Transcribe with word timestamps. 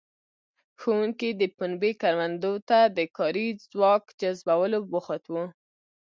ښوونکي 0.79 1.29
د 1.41 1.41
پنبې 1.57 1.91
کروندو 2.01 2.53
ته 2.69 2.79
د 2.97 2.99
کاري 3.17 3.47
ځواک 3.71 4.03
جذبولو 4.21 4.79
بوخت 4.91 5.23
وو. 5.33 5.45